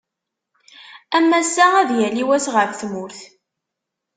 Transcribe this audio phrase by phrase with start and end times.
[1.17, 3.19] Am wass-a ad yali wass ɣef tmurt.